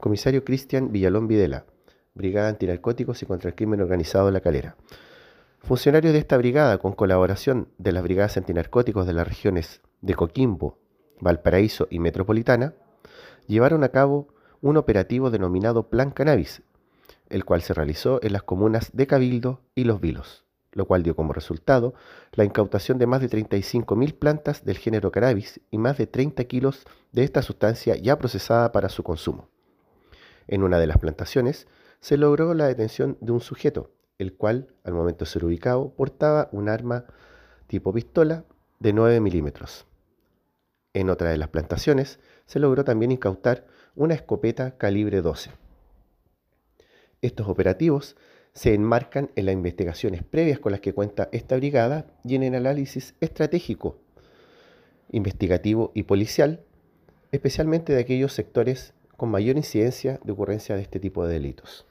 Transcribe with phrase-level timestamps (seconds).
[0.00, 1.66] Comisario Cristian Villalón Videla,
[2.14, 4.76] Brigada Antinarcóticos y contra el Crimen Organizado de La Calera.
[5.60, 10.78] Funcionarios de esta brigada, con colaboración de las brigadas antinarcóticos de las regiones de Coquimbo,
[11.20, 12.72] Valparaíso y Metropolitana,
[13.46, 14.28] llevaron a cabo
[14.62, 16.62] un operativo denominado Plan Cannabis,
[17.28, 21.14] el cual se realizó en las comunas de Cabildo y Los Vilos, lo cual dio
[21.14, 21.92] como resultado
[22.32, 26.86] la incautación de más de 35.000 plantas del género cannabis y más de 30 kilos
[27.12, 29.49] de esta sustancia ya procesada para su consumo.
[30.50, 31.68] En una de las plantaciones
[32.00, 36.48] se logró la detención de un sujeto, el cual, al momento de ser ubicado, portaba
[36.50, 37.04] un arma
[37.68, 38.44] tipo pistola
[38.80, 39.86] de 9 milímetros.
[40.92, 45.52] En otra de las plantaciones se logró también incautar una escopeta calibre 12.
[47.22, 48.16] Estos operativos
[48.52, 52.56] se enmarcan en las investigaciones previas con las que cuenta esta brigada y en el
[52.56, 53.98] análisis estratégico,
[55.12, 56.64] investigativo y policial,
[57.30, 61.84] especialmente de aquellos sectores con mayor incidencia de ocurrencia de este tipo de delitos.